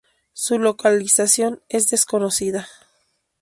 Su 0.33 0.57
localización 0.57 1.61
es 1.69 1.91
desconocida. 1.91 2.67